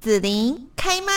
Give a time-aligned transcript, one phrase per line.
[0.00, 1.12] 子琳开麦。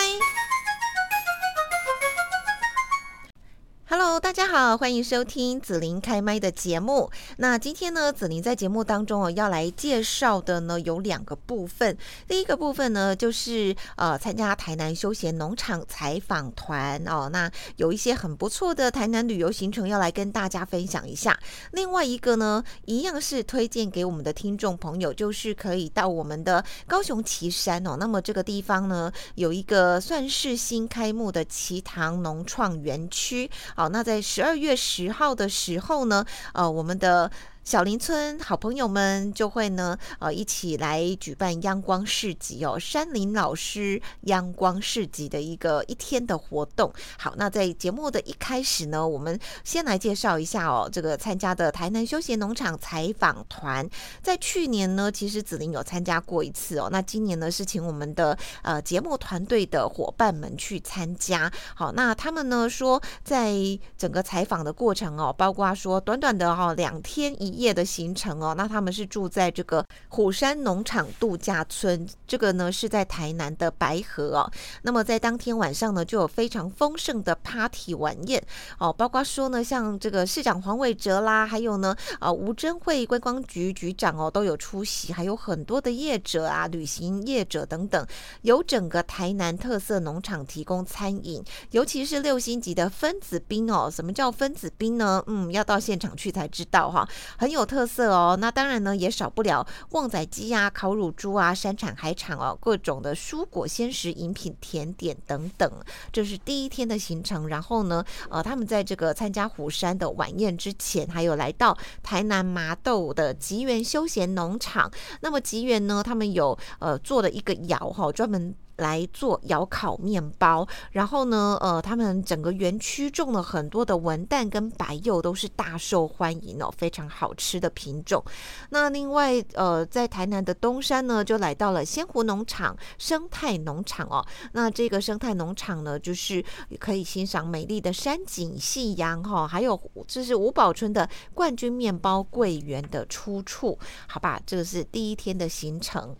[3.96, 7.12] Hello，大家好，欢迎收听子琳开麦的节目。
[7.38, 11.95] 那今天呢，子琳在节目当中哦，要来介绍的呢有两个部分。
[12.27, 21.39] 第一个部分呢，就是呃参加台南休闲农场采访团哦，那有一些很不错的台南旅游行程要来跟大家分享一下。
[21.73, 27.96] 另外一个呢，一样是推荐给我们的听众朋友，就是可以到我们的高雄旗山哦。
[28.00, 33.48] 那么这个地方呢，有一个算是新开幕的旗塘农创园区。
[33.90, 37.30] 那在十二月十号的时候呢，呃，我们的。
[37.63, 46.91] 小林村好朋友们就会呢，呃，一起来举办央光市集哦，山林老师央光市集的一个一天的活动。
[47.17, 53.89] 好，那在节目的一开始呢，我们先来介绍一下哦，这个参加的台南休闲农场采访团，
[54.22, 61.50] 在去年呢，其实子琳有参加过一次哦，那今年呢是请我们的呃节目团队的伙伴们去参加。
[61.75, 63.56] 好，那他们呢说，在
[63.97, 67.53] 整个采访的过程哦，包括说短短的、哦、两天一。
[67.58, 74.52] 夜的行程哦，那他们是住在这个虎山农场度假村，这个呢是在台南的白河哦。
[74.82, 78.44] 那么在当天晚上呢，就有非常丰盛的 party 晚宴
[78.80, 88.06] 哦，包括说呢，像这个市长黄伟哲啦，还有呢，呃，吴珍惠观光局局长哦都有出席，还有很多的业者啊，旅行业者等等，
[88.42, 93.90] 由整个台南特色农场提供餐饮，尤其是六星级的分子冰哦。
[93.92, 95.24] 什么叫分子冰呢？
[95.28, 97.08] 嗯，要到现场去才知道哈，
[97.44, 105.69] 很有特色哦，那当然呢也少不了旺仔鸡啊、烤乳猪啊、山产海产哦，各种的蔬果、鲜食、饮品、甜点等等，
[106.09, 107.50] 这是第一天的行程。
[107.50, 114.89] 然后呢，呃，他们在这个参加虎山的晚宴之前，还有来到台南麻豆的吉园休闲农场。
[115.19, 118.55] 那么吉园呢，他们有呃做了一个窑哈，专门。
[118.77, 128.23] 来做窑烤面包，然后呢，呃，他们整个园区种了很多的文旦跟白柚，都是大受欢迎哦，非常好吃的品种。
[128.69, 134.25] 那另外，呃，在台南的东山呢，就来到了仙湖农场生态农场哦。
[134.53, 136.44] 那这个生态农场呢，就是
[136.79, 144.41] 可以欣赏美丽的山景、夕阳哈，还有这是五宝村的冠军面包桂圆的出处，好吧？
[144.45, 146.16] 这个是第一天的行程。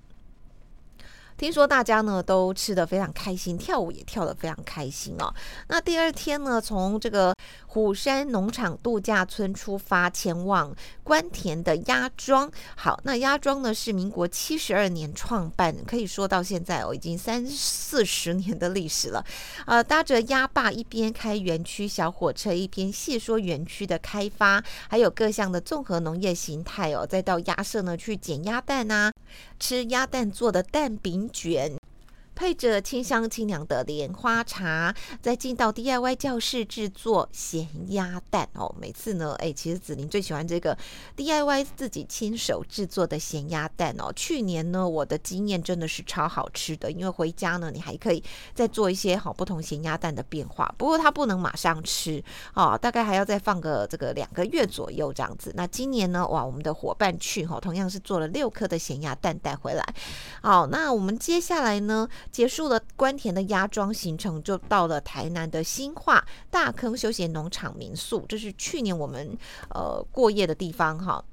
[1.44, 5.30] 听说大家呢都吃得非常开心，跳舞也跳得非常开心哦。
[5.68, 7.36] 那第二天呢，从这个
[7.68, 10.74] 虎山农场度假村出发，前往
[11.04, 12.50] 官田的鸭庄。
[12.78, 19.22] 好，那鸭庄呢是民国七十二年创办，可以说到现在哦，已经三四十年的历史了。
[19.68, 27.06] 呃，搭着鸭坝一边开园区小火车，一边细说园区的开发，还有各项的综合农业形态哦。
[27.06, 29.12] 再到鸭舍呢去捡鸭蛋啊，
[29.60, 31.83] 吃鸭蛋做的蛋饼卷。
[32.36, 38.74] 配着清香清凉的莲花茶，再进到 DIY 教室制作咸鸭蛋哦。
[38.80, 40.78] 每次呢，哎，其实子琳最喜欢这个
[41.16, 44.12] DIY 自己亲手制作的咸鸭蛋哦。
[44.16, 48.24] 去年呢，我的经验真的是超好吃的，因为回家呢，你还可以
[48.54, 50.74] 再做一些好不同咸鸭蛋的变化。
[50.78, 52.24] 不过它不能马上吃
[52.54, 55.52] 哦，大概还要再放个这个两个月左右这样子。
[55.56, 59.86] 那今年呢，哇，我们的伙伴去哈，同样是做了六颗的咸鸭蛋带回来。
[60.42, 62.08] 好，那我们接下来呢？
[62.32, 69.38] 结束了关田的压庄行程，就到了台南的新化大坑休闲农场民宿，这是去年我们
[69.70, 71.24] 呃过夜的地方哈。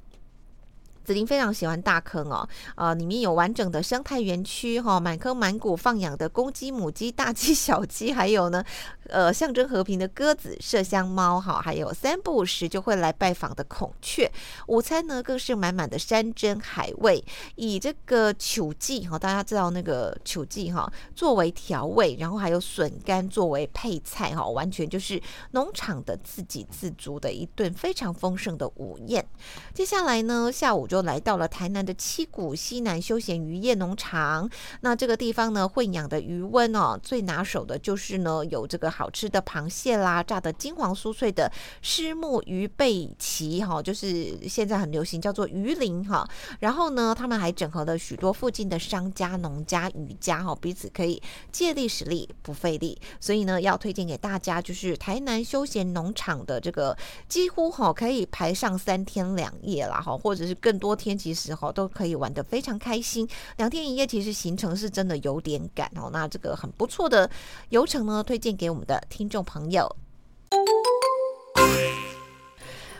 [1.10, 8.62] 子琳非常喜欢大坑哦，呃，里面有完整的生态园区哈，满坑满谷放养的公鸡、母鸡、大鸡、小鸡，还有呢。
[9.10, 14.31] 呃，象征和平的鸽子、麝香猫，哈，还有三不五时就会来拜访的孔雀。
[14.69, 17.25] 午餐呢，更是满满的山珍海味，
[17.56, 29.27] 以这个球季哈，大家知道那个球季哈，作为调味，然后还有笋干作为配菜哈，完全就是农场的自给自足的一顿非常丰盛的午宴。
[29.75, 34.49] 接下来呢，下午就来到了台南的七股西南休闲渔业农场。
[34.83, 38.91] 那这个地方呢，混养的鱼温哦，最拿手的就是呢，有这个。
[38.91, 46.28] 好吃的螃蟹啦，炸的金黄酥脆的虱目鱼背鳍哈，就是现在很流行叫做鱼鳞哈。
[46.59, 51.22] 然后呢，他们还整合了许多附近的商家、农家、渔家哈，彼此可以
[51.53, 53.01] 借力使力不费力。
[53.21, 56.95] 所以呢，要推荐给大家就是台南休闲农场的这个，
[57.28, 63.28] 几乎哈可以排上三天两夜啦哈，或者是更多多天，其实哈都可以玩得非常开心。
[63.59, 67.31] 两天一夜其实行程是真的有点赶哦，那这个很不错的
[67.69, 69.89] 游程呢，推荐给我们的听众朋友，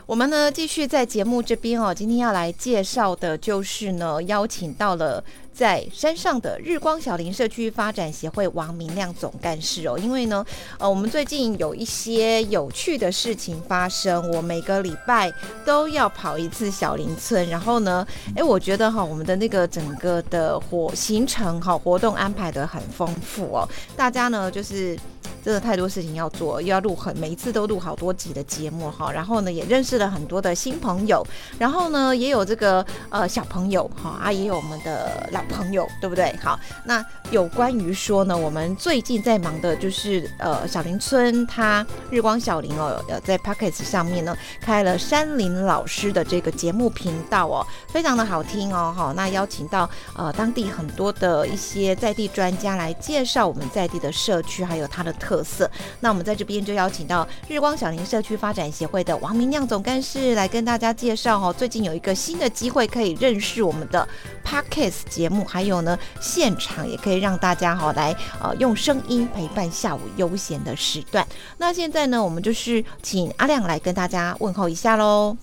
[0.05, 5.21] 我们呢继续在节目这边哦，今天要来介绍的就是呢，邀请到了
[5.53, 9.97] 在山上的日光小林社区发展协会王明亮总干事哦。
[9.97, 10.45] 因为呢，
[10.77, 15.31] 呃，我们最近有一些有趣的事情发生，我每个礼拜
[15.65, 18.05] 都要跑一次小林村，然后呢，
[18.35, 24.97] 哎，我觉得哈，我们的那个整个的活行程哈，活动安排得很丰富哦，大家呢就是。
[25.43, 31.25] 真的太多事情要做，又要录很每一次都录好多集的节目哈，然后呢也认识了很多的新朋友，
[31.57, 36.35] 然后呢也有这个呃小朋友哈啊，也有我们的朋友，对不对？
[36.41, 61.53] 好，那有关于说呢，我们最近在忙的就是呃小林村它日光小林哦，呃在 Podcast 上面呢开了山林老师的这个节目频道哦，非常的好听哦哈，那邀请到呃当地很多的一些在地专家来介绍我们在地的社区还有它的特色，那我们在这边就邀请到日光小林社区发展协会的王明亮总干事来跟大家介绍哦。
[61.57, 64.07] 最近有一个新的机会可以认识我们的
[64.45, 71.25] Podcast 节目，还有呢现场也可以让大家哈来呃用声音陪伴下午悠闲的时段。
[71.57, 75.37] 那现在呢，我们就是请阿亮来跟大家问候一下喽。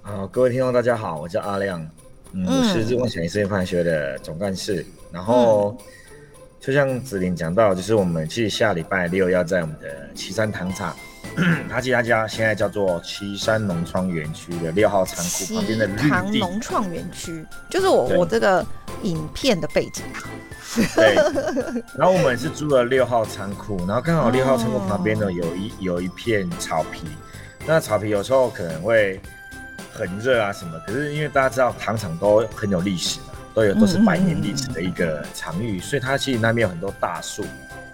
[0.00, 1.86] 好，各位听众大家好，我叫阿亮，
[2.32, 5.76] 嗯，我是日光小林社区发展协会的总干事，然后。
[5.78, 5.84] 嗯
[6.62, 10.94] 就像子林讲到，就是我们其实下礼拜六要在我们的岐山糖厂，
[11.68, 16.08] 他其实他家现在叫做旗山农创园区的六号仓库旁边的绿地。
[16.08, 18.64] 糖农创园区就是我我这个
[19.02, 20.04] 影片的背景。
[20.94, 21.14] 对。
[21.96, 27.06] 然后我们是租了六号仓库，然后刚好六号仓库旁边呢有一有一片草皮，
[27.66, 29.20] 那草皮有时候可能会
[29.92, 33.26] 很热啊什么，可是因为大家知道糖厂都很有历史嘛。
[33.54, 37.44] 都有都是百年历史的一个场域，所以它其实那边有很多大树，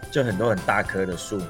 [0.09, 1.43] 就很多很大棵的树，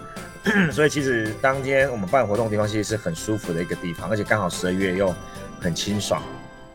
[0.73, 5.15] 所以其实当天我们办活动的地方其实是很舒服的一个地方，而且刚好十二月又
[5.61, 6.23] 很清爽，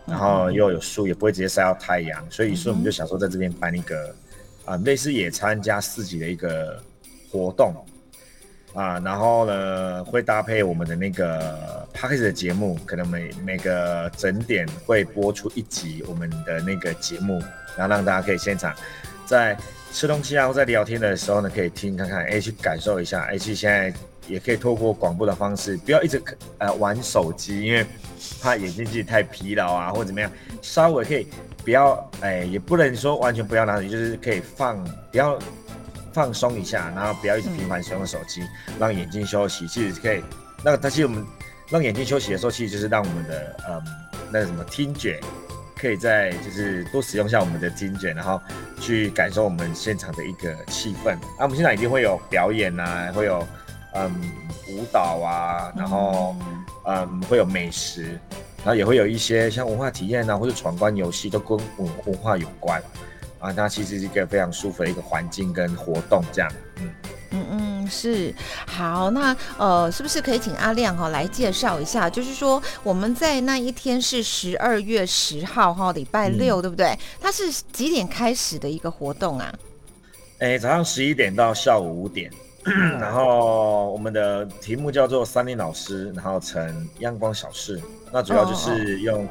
[0.05, 4.09] 然后又有树，也不会直接晒到太阳，所以说我们就想说在这边办一个
[4.65, 6.81] 啊、呃、类似野餐加市集的一个
[7.31, 7.73] 活动。
[8.75, 17.39] 啊，然后呢，会搭配我们的那个 Podcast 的节目，可能每每个整点会播出一集我们的那个节目，
[17.77, 18.75] 然后让大家可以现场
[19.27, 19.55] 在
[19.93, 23.93] 吃东西啊，或在聊天的时候呢，可以听看看，哎，去感受一下，哎，其实现在
[24.27, 26.21] 也可以透过广播的方式，不要一直
[26.57, 27.85] 呃玩手机，因为
[28.41, 30.29] 怕眼睛自己太疲劳啊，或者怎么样，
[30.61, 31.27] 稍微可以
[31.63, 35.39] 不要，哎，也不能说完全不要拿手机，就是可以放，不要。
[36.13, 39.67] 放松一下，然后不要一直频繁使用手机，嗯，让眼睛休息。
[39.67, 40.21] 其实可以，
[40.63, 41.25] 那个，但是我们
[41.69, 43.81] 让眼睛休息的时候，其实就是让我们的嗯，
[44.31, 45.19] 那什么听觉，
[45.83, 48.39] 可以再就是多使用一下我们的听觉，然后
[48.79, 51.11] 去感受我们现场的一个气氛。
[51.11, 53.45] 啊，我们现场一定会有表演啊，会有
[53.93, 54.09] 嗯
[54.69, 56.33] 舞蹈啊，然后
[56.85, 58.17] 嗯，嗯会有美食，
[58.59, 62.81] 然后也会有一些像文化体验啊，或者闯关游戏，都跟文文化有关。
[63.39, 66.89] 啊，那其实是一个非常舒服的一个环境跟活动，这样，嗯
[67.33, 68.33] 嗯嗯，是
[68.67, 72.09] 好，那呃，是不是可以请阿亮哈来介绍一下？
[72.09, 76.97] 就是说我们在那一天是十二月十号哈，礼拜六，嗯，对不对？
[77.19, 79.53] 它是几点开始的一个活动啊？
[80.39, 82.31] 哎，早上十一点到下午五点，
[82.99, 87.81] 然后我们的题目叫做三林老师，然后成阳光小事，
[88.11, 89.27] 那主要就是用。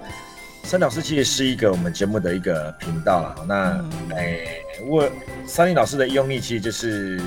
[0.64, 3.34] 三林老师其实是一个我们节目的一个频道啦。
[3.48, 3.84] 那，
[4.14, 4.38] 哎、
[4.80, 5.10] 嗯，我
[5.44, 7.20] 三林老师的用意其实就是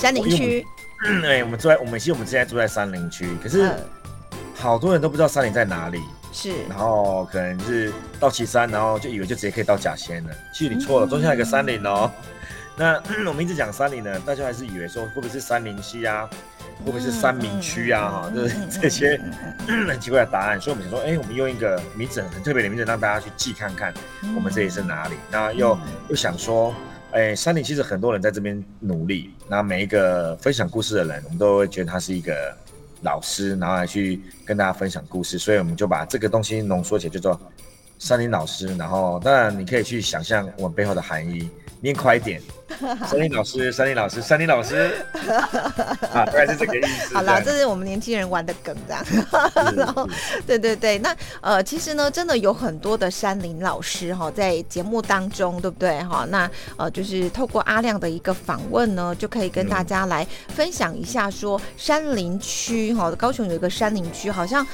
[0.00, 0.66] 山林区。
[1.20, 3.70] 对，我们住在我们其实我们现在住在山林区，可是
[4.54, 6.00] 好多人都不知道山林在哪里。
[6.32, 6.52] 是。
[6.70, 10.30] 然后可能是到岐山，然后就以为就直接可以到甲仙了。
[10.54, 12.10] 其实你错了，中间有个山林哦。
[12.76, 16.26] 那我们一直讲山林呢，大家还是以为说会不会是山林溪啊？
[16.78, 18.08] 会不会是三民区啊？
[18.08, 19.20] 哈、嗯，就是这些
[19.66, 23.92] 很奇怪的答案，所以我们想说，哎，我们用一个名字很特别的名字，让大家去记看看，
[24.34, 25.14] 我们这里是哪里。
[25.30, 25.78] 那又
[26.08, 26.74] 又想说，
[27.12, 32.56] 哎，山林其实很多人在这边努力，那每一个分享故事的人，我们都会觉得他是一个
[33.02, 37.40] 老师，然后来去跟大家分享故事，所以我们就把这个东西浓缩起来，叫做
[37.98, 38.76] 山林老师。
[38.76, 41.50] 然后当然你可以去想象我们背后的含义。
[41.82, 42.38] 念快一点，
[43.08, 45.04] 山林老师，山林老师，山林老师，
[46.12, 47.14] 啊，大概是这个意思。
[47.14, 49.04] 好了，这是我们年轻人玩的梗，这样。
[49.76, 50.08] 然后，
[50.46, 56.26] 对对对，那呃，其实呢，真的有很多的山林老师哈，在节目当中，对不对哈？
[56.28, 64.66] 那呃，就是透过阿亮的一个访问呢，就可以跟大家来分享一下，说山林区哈，高雄有一个山林区，好像。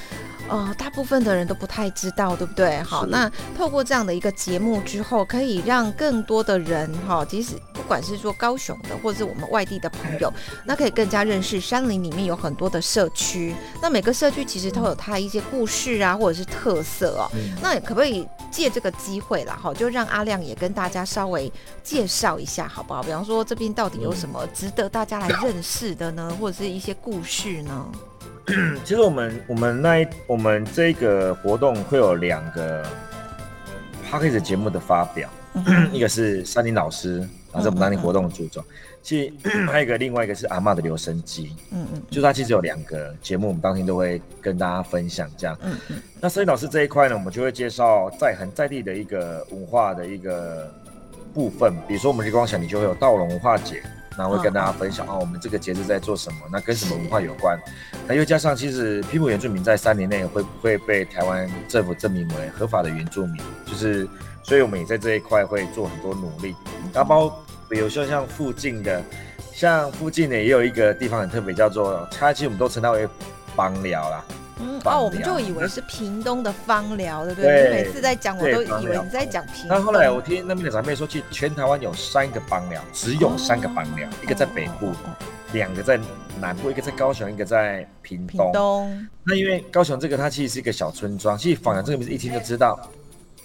[0.48, 2.80] 呃，大部分的人都不太知道，对不对？
[2.84, 10.30] 好，那透过这样的一个节目之后，可以让更多的人哈，即使不管是说高雄的，或者是我们外地的朋友，
[10.64, 13.54] 那可以更加认识山林里面有很多的社区。
[13.80, 17.30] 那每个社区其实都有它一些故事啊，或者是特色哦。
[17.34, 21.50] 嗯、那可不可以借这个机会啦，哈，就让阿亮也跟大家稍微
[21.82, 23.02] 介绍一下，好不好？
[23.02, 26.36] 比方说这边到底有什么值得大家来认识的呢？
[26.40, 27.86] 或者是一些故事呢？
[28.84, 32.86] 其实我们我们那一我们这个活动会有两个
[34.08, 35.28] Podcast 节目的发表，
[35.92, 37.18] 一个是山林老师，
[37.52, 38.64] 然后是我们当天活动的主轴，
[39.02, 50.72] 其实还有一个另外一个是阿嬷的留声机，嗯嗯，就是它其实有两个节目，我们当天都会跟大家分享这样，嗯嗯，那山林老师这一块呢，我们就会介绍在很在地的一个文化的一个
[51.32, 53.82] 部分，比如说我们日光想你就会有道龙文化节。
[54.18, 56.38] 那会跟大家分享哦，我们这个节日在做什么？
[56.50, 57.60] 那跟什么文化有关？
[58.08, 63.36] 那又加上，其实披木原住民在三年内会不会被台湾政府证明为合法的原住民？
[63.66, 64.08] 就是，
[64.46, 66.54] 所以我们也在这一块会做很多努力。
[66.92, 69.02] 然后包括比如说像附近的，
[69.52, 73.08] 像附近的也有一个地方很特别，叫做，它其实我们都称它为
[73.56, 74.24] 邦寮啦。
[74.58, 77.62] 嗯哦，我们就以为是屏东的芳寮，对不对？
[77.64, 79.68] 对，每次在讲，我都以为你在讲屏东。
[79.68, 84.92] 那后来我听那边的长辈说，其实全台湾有三个芳寮，只有三个枋寮，一个在北部，
[85.52, 86.00] 两个在
[86.40, 88.46] 南部，一个在高雄，一个在屏东。
[88.46, 89.06] 屏东。
[89.24, 92.80] 那因为高雄这个它其实是一个小村庄，其实枋寮这个名字一听就知道，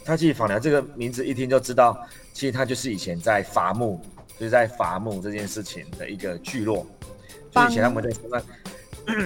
[0.03, 1.98] 它其实枋寮这个名字一听就知道，
[2.34, 4.00] 其实他就是以前在伐木，
[4.38, 6.86] 就是在伐木这件事情的一个聚落，
[7.51, 8.41] 就以前他们在什么？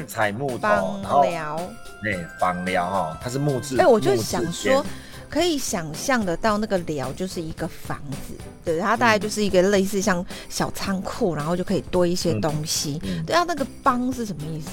[0.08, 0.68] 采木头，
[1.04, 1.60] 然后聊，
[2.02, 3.78] 对，枋寮哈，它是木质。
[3.78, 4.84] 哎，我就想说，
[5.30, 13.02] 可以想象得到那个寮就是一个房子，对，它大概就是一个类似像小仓库，然后就可以堆一些东西。
[13.04, 14.70] 嗯嗯、对啊，那个枋是什么意思？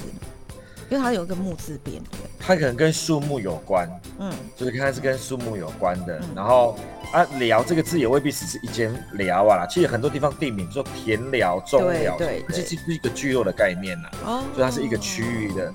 [0.89, 2.01] 因为它有一个木字边，
[2.39, 6.19] 它可能跟树木有关，嗯，就是看它是跟树木有关的。
[6.19, 6.77] 嗯、然后
[7.11, 15.73] 啊，寮这个字也未必只是一间寮啊啦，其实很多地方地名，说田寮、中寮，对，这是一个聚落的概念呐，哦，所以它是一个区域的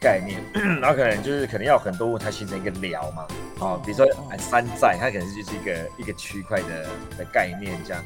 [0.00, 0.40] 概念。
[0.54, 3.26] 哦、 然后可能就是可能要很多物才形成一个寮嘛，
[3.60, 4.06] 哦，比如说
[4.38, 6.86] 山寨，它可能就是一个一个区块的
[7.18, 8.02] 的概念这样。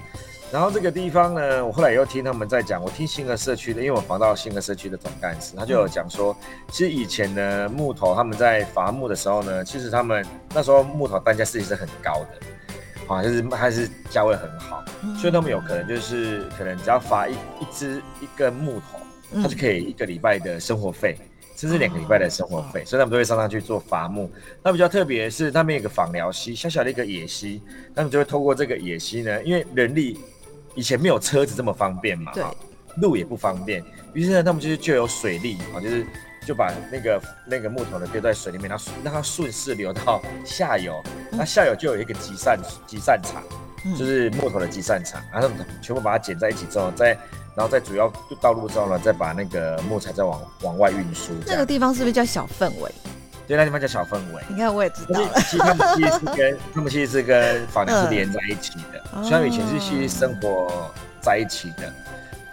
[0.50, 6.34] 然后这个地方呢，我后来又听他们在讲，我听新和社区的，因为我访到新和社区的总干事，他就有讲说，
[6.70, 10.24] 其实以前呢木头他们在伐木的时候呢，其实他们
[10.54, 14.82] 那时候木头单价实际是很高的，啊，就是还是价位很好，
[15.20, 18.98] 所以他们有可能就是可能只要伐一一支一根木头，
[19.42, 21.14] 他就可以一个礼拜的生活费，
[21.56, 24.32] 甚至两个礼拜的生活费，所以他们都会上上去做伐木。
[24.62, 27.60] 那比较特别的是，那边有个访寮溪，小小的一个野溪，
[27.94, 30.18] 他们就会透过这个野溪呢，因为人力。
[30.78, 32.44] 以前没有车子这么方便嘛，对，
[32.98, 33.82] 路也不方便，
[34.12, 36.06] 于是呢，他们就是就有水利啊，就是
[36.46, 42.56] 就把那个那个木头呢丢在水里面，然后让它顺势流到下游，那下游就有一个集散
[42.86, 43.42] 集散场，
[43.98, 45.50] 就是木头的集散场，然后
[45.82, 47.08] 全部把它剪在一起之后，再
[47.56, 48.08] 然后在主要
[48.40, 51.32] 道路之后呢，再把那个木材再往往外运输。
[51.44, 52.88] 那个地方是不是叫小氛围？
[53.48, 54.42] 对，那地方叫小氛围。
[54.46, 55.20] 你看，我也知道。
[55.36, 61.90] 其实他们其实是跟他们其实是跟枋寮是连在一起的，虽然、嗯、以前是其实生活在一起的。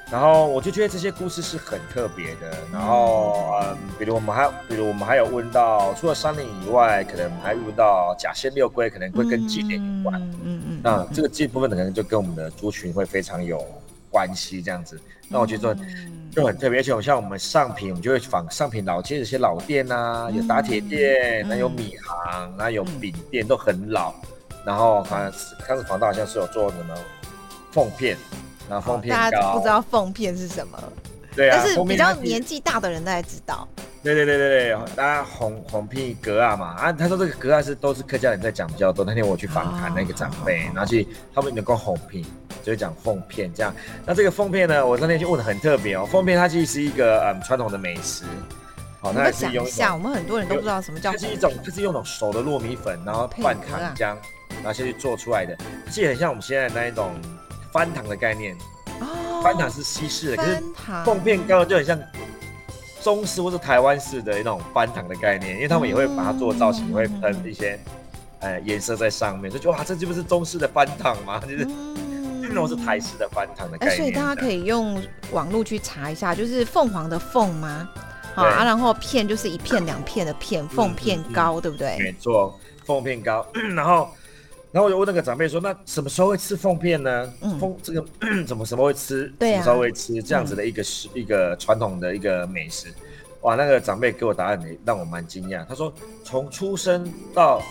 [0.10, 2.56] 然后我就觉得这些故事是很特别的。
[2.72, 10.22] 然后嗯，比如我们还，比如我们还有问到，除了山林以外，可能还问到甲仙六龟，可能会跟祭典有关。
[10.22, 10.40] 嗯嗯。
[10.44, 13.62] 嗯嗯，那这个这部分可能就跟我们的族群会非常有
[14.10, 14.98] 关系，这样子。
[15.28, 15.76] 那我觉得。
[16.36, 24.14] 嗯就很特别，而且我像我们上品，我们就会仿上品老街这些老店啊，有打铁店，那、嗯、有米行，那、嗯、有饼店，都很老。
[24.66, 26.94] 然后好像是开始访到好像是有做什么
[27.72, 28.18] 凤片，
[28.70, 30.78] 然后凤片糕，大家不知道凤片是什么？
[31.36, 33.68] 对啊，但是比较年纪大的人大概知道。
[34.04, 39.06] 对对对对对，大家红红皮格啊嘛啊，他说这个格啊是都是客家人在讲比较多。
[39.06, 42.26] 那天我去访谈那个长辈，然后去他们能够红皮，
[42.66, 43.72] 就会讲凤片这样。
[44.06, 46.06] 那这个凤片呢，我那天就问的很特别哦。
[46.06, 48.26] 凤片它其实是一个嗯传统的美食，
[49.00, 51.12] 好，那是用一下，我们很多人都不知道什么叫。
[51.12, 54.16] 它是一种，它是用那种熟的糯米粉，然后拌糖浆，
[54.56, 55.56] 然后先去做出来的，
[55.92, 57.14] 其实很像我们现在那一种
[57.72, 58.58] 翻糖的概念。
[59.00, 60.64] 哦，翻糖是西式的，可是
[61.06, 61.98] 凤片糕就很像。
[63.04, 67.80] 中式或是台湾式的一种翻糖的概念，因为他们也会把它做造型，也会喷一些
[68.40, 71.40] 呃颜色在上面，所以就哇，这就不是中式的翻糖吗？
[71.48, 71.68] 就是
[72.56, 73.92] 那种是台式的翻糖的概念。
[73.92, 75.00] 欸，所以大家可以用
[75.32, 77.88] 网络去查一下，就是凤凰的凤吗？
[78.34, 81.98] 好啊，然后片就是一片两片的片，凤片糕，对不对？
[82.00, 83.46] 没错，凤片糕，
[83.76, 84.10] 然后。
[84.72, 87.34] 然后我就问那个长辈说：“那什么时候会吃凤片呢？
[87.40, 88.06] 凤、嗯、这个
[88.46, 89.34] 怎么什么会吃？
[89.40, 92.94] 啊、什么时候会吃这样子的一个食、嗯、一个传统的一个美食？”
[93.40, 95.66] 哇，那个长辈给我答案也让我蛮惊讶。
[95.66, 95.94] 他说，
[96.26, 97.62] 从出生到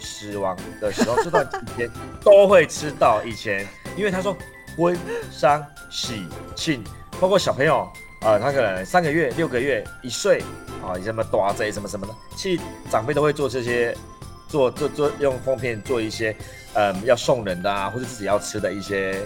[0.00, 1.88] 死亡的时候这段期间
[2.24, 3.22] 都会吃到。
[3.24, 3.64] 以前，
[4.00, 4.34] 因为他说
[4.78, 4.96] 婚
[5.30, 6.24] 丧喜
[6.56, 6.82] 庆，
[7.20, 7.86] 包括小朋友
[8.22, 10.42] 啊、他可能三个月、六个月、一岁
[10.82, 13.94] 啊，什么大贼什么什么的，其实长辈都会做这些，
[14.48, 16.34] 做做做用封片做一些，
[16.72, 19.20] 嗯，要送人的啊，或者自己要吃的一些。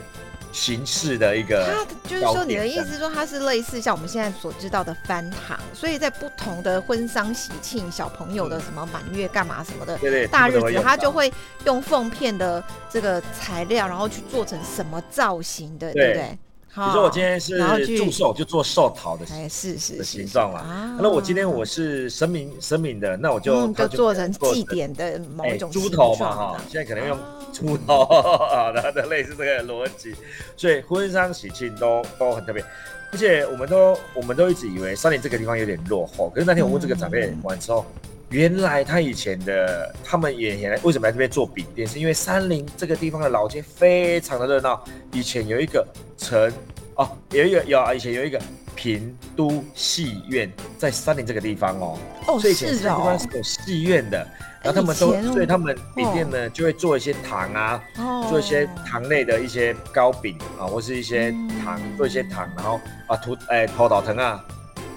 [0.55, 11.33] 形式的一个，它就是说，你的意思说，它是类似像我们现在所知道的翻糖，所以在不同的婚丧喜庆、小朋友的什么满月干嘛什么的，对对，大日子，它就会
[11.65, 16.39] 用凤片的这个材料，然后去做成什么造型的，对不对？
[16.75, 17.57] 比如说我今天是
[17.97, 20.99] 祝寿，就做寿桃的，哎，是是的形状嘛。
[21.01, 26.57] 那我今天我是神明神明的，那我就就做成祭典的某一种猪头嘛哈。
[26.69, 27.17] 现在可能用
[27.53, 30.17] 猪头啊，的类似这个逻辑。
[30.57, 32.65] 所以婚丧喜庆都都很特别，
[33.13, 37.87] 而且我们都我们都一直以为三林这个地方有点落后，可是那天我问这个长辈完之后。
[38.35, 41.87] 原来他以前的他们也原来为什么来这边做饼店？
[41.87, 44.85] 是因为山林这个地方的老街非常的热闹。
[45.13, 45.87] 以前有一个
[46.19, 46.53] 城
[46.97, 48.43] 哦，有一个有啊，以前有一个
[48.75, 51.97] 平都戏院在山林这个地方哦。
[52.27, 54.27] 哦，所以以前这个地方是有戏院的。
[54.65, 57.81] 然后他们都，所以他们饼店呢就会做一些糖啊，
[58.29, 64.45] 做一些糖类的一些糕饼啊，或是一些糖，做一些糖，然后啊土哎土豆糖啊。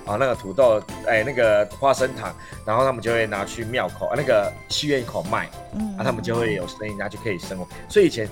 [0.07, 2.33] 啊，那个土豆，哎，那个花生糖，
[2.65, 7.67] 然后他们就会拿去庙口啊，那个戏院口卖，嗯，啊，他们就会有生意，然后就可以生活。
[7.89, 8.27] 所以以前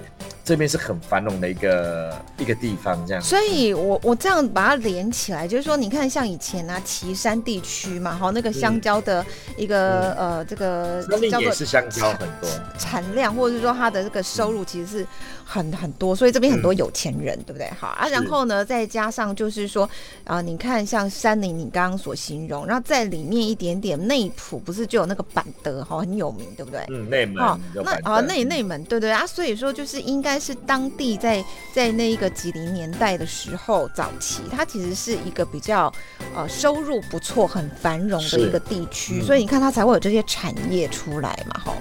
[0.45, 3.23] 这边是很繁荣的一个一个地方，这样。
[3.23, 9.25] 所以我我这样把它连起来，就是说，你看像以前啊，岐山地区嘛，哈，那个香蕉的
[9.57, 12.47] 一个、嗯、呃，这个叫做是香蕉很多
[12.77, 15.07] 产量，或者是说它的这个收入其实是
[15.43, 17.67] 很很多，所以这边很多有钱人，嗯、对不对？
[17.79, 19.83] 好啊，然后呢，再加上就是说
[20.25, 21.55] 啊、呃，你看像山林。
[21.55, 26.83] 你刚刚所形容，然后在里面一点点内埔，不是就有那个板德哈，很有名，对不对？
[26.89, 27.41] 嗯，内门。
[27.41, 35.91] 好，那啊内内门，对对啊，所以说就是应该是当地在在那一个几零年代的时候，早期它其实是一个比较
[36.35, 41.73] 呃收入不错、很繁荣的一个地区，嗯、所以你看它才会有这些产业出来嘛，哈。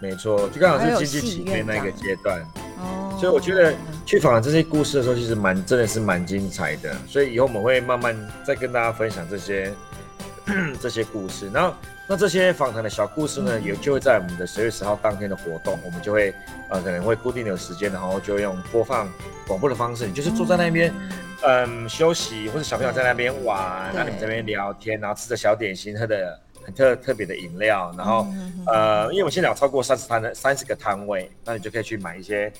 [0.00, 2.40] 没错，就刚好是经济起飞那个阶段。
[2.78, 3.16] 哦。
[3.18, 3.74] 所以我觉得
[4.06, 6.96] 去访谈这些故事的时候，其实蛮真的是蛮精彩的。
[7.08, 9.74] 所以以后我们会慢慢再跟大家分享这些
[10.80, 11.50] 这些故事。
[11.52, 11.74] 然后
[12.06, 16.34] 那这些访谈的小故事呢，也就会在我们的十月十号当天的活动，我们就会
[16.70, 19.08] 呃可能会固定的时间，然后就用播放
[19.46, 20.92] 广播的方式，你就是坐在那边
[21.42, 28.26] 嗯休息，或者小朋友在那边玩，那你们这边聊天，然后吃着小点心，喝的很特特别的饮料，然后
[28.66, 32.52] 呃，因为我们现在有超过三十摊的三十个摊位，那你就可以去买一些。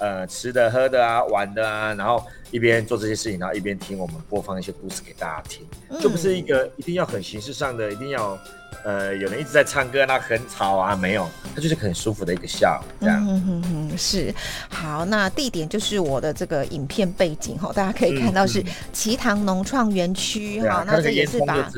[0.00, 8.38] 呃，吃的、喝的啊，玩的啊，然后一边做这些事情，然后一边听我们播放一些故事给大家听，嗯、就不是一个一定要很形式上的，一定要
[8.84, 13.24] 呃有人一直在唱歌，那很吵啊，没有，它就是很舒服的一个下午，这样。
[13.26, 14.34] 嗯哼哼，是。
[14.70, 21.70] 好，那地点就是我的这个影片背景哈，大家可以看到是奇塘农创园区哈，那这也是把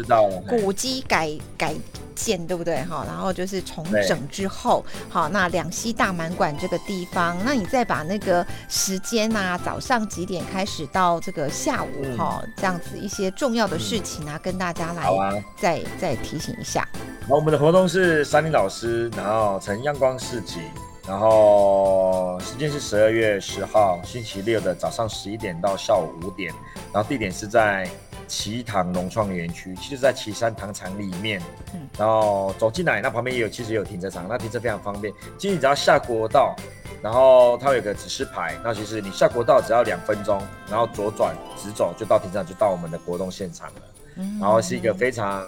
[0.48, 1.74] 古迹改改。
[2.12, 3.02] 建对不对哈？
[3.08, 16.88] 然后就是重整之后，好，那两栖大满馆这个地方，那你再把那个时间啊，早上几点开始到这个下午哈，这样子一些重要的事情啊，跟大家来再再提醒一下。
[17.28, 20.60] 好，我们的活动是山林老师，然后陈阳光市集，
[21.06, 26.52] 然后时间是十二月十号星期六的早上十一点到下午五点，
[26.92, 27.88] 然后地点是在。
[28.30, 31.42] 頎堂农创园区其实，在旗山糖厂里面，
[31.74, 35.12] 嗯，然后走进来，那旁边也有，其实也有停车场，那停车非常方便。
[35.36, 36.54] 其实你只要下国道，
[37.02, 40.40] 然后它有个指示牌，那其实你下国道只要两分钟，
[40.70, 43.82] 然后左转直走就到停车场，就到我们的活动现场了。
[44.14, 45.44] 嗯，然后是一个非常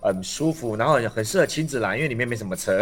[0.00, 2.78] 嗯舒服，然后很很适合亲子来，因为里面没什么车，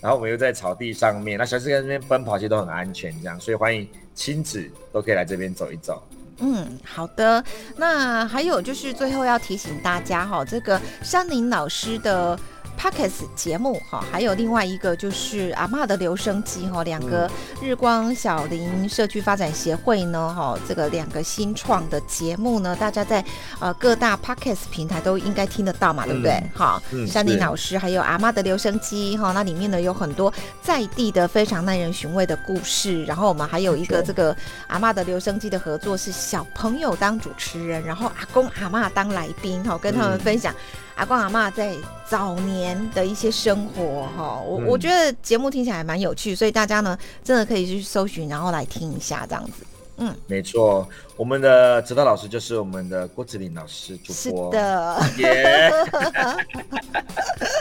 [0.00, 6.00] 然后我们又在草地上面，那小朋友在这边奔跑其实都很安全，这样，所以欢迎亲子都可以来这边走一走。
[6.38, 7.42] 嗯，好的。
[7.76, 12.38] 那还有就是最后要提醒大家哈，这个山林老师的。
[12.78, 17.28] Podcast 节目哈，还有另外一个就是阿嬷的留声机哈，两个
[17.60, 23.24] 日光小林社区发展协会呢哈，这个两个新创的节目呢，大家在
[23.58, 26.40] 呃各大 Pockets 平台都应该听得到嘛，对不对？
[26.54, 34.36] 好，山林老师还有阿妈的留声机哈，那里面呢有很多在地的非常耐人寻味的故事，然后我们还有一个这个
[34.66, 40.54] 阿妈的留声机的合作是小朋友当主持人，然后阿公阿妈当来宾哈，跟他们分享。
[40.96, 41.74] 阿公阿妈在
[42.08, 49.64] 早年的一些生活，哈，我我觉得节目听起来蛮有趣，所以大家呢真的可以去搜寻，然后来听一下这样子。
[49.98, 54.52] 嗯，没错，我们的指导老师就是我们的郭子林老师主播。
[54.52, 55.70] 是的， 耶。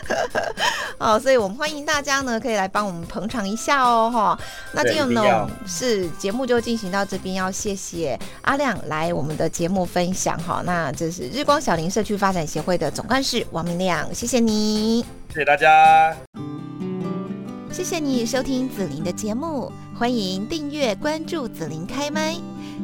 [1.05, 4.39] 好，所以我们欢迎大家呢，可以来帮我们捧场一下哦，哈。
[4.73, 10.63] 那今天呢，是节目就进行到这边，要谢谢阿亮来我们的节目分享哈。
[10.65, 16.17] 那这是日光小林社区发展协会的总干事王明亮，谢谢你，谢谢大家，
[17.71, 19.71] 谢谢你收听紫琳的节目。
[19.95, 22.35] 欢迎订阅关注紫琳开麦，